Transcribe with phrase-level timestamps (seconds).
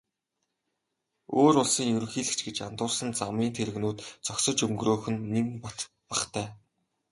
[1.39, 5.47] Өөр улсын ерөнхийлөгч гэж андуурсан замын тэрэгнүүд зогсож өнгөрөөх нь нэн
[6.09, 6.47] бахтай.